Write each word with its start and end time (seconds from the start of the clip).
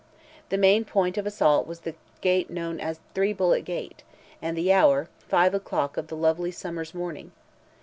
The 0.49 0.57
main 0.57 0.83
point 0.83 1.15
of 1.19 1.27
assault 1.27 1.67
was 1.67 1.81
the 1.81 1.93
gate 2.21 2.49
known 2.49 2.79
as 2.79 3.01
"three 3.13 3.33
bullet 3.33 3.63
gate," 3.63 4.01
and 4.41 4.57
the 4.57 4.73
hour, 4.73 5.09
five 5.27 5.53
o'clock 5.53 5.95
of 5.95 6.07
the 6.07 6.17
lovely 6.17 6.49
summer's 6.49 6.95
morning. 6.95 7.33